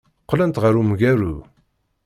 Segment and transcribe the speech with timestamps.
[0.21, 1.35] Qqlent ɣer umgaru.